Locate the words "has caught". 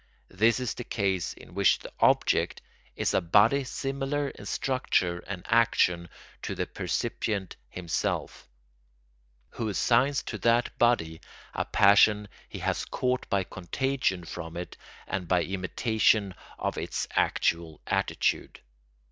12.57-13.29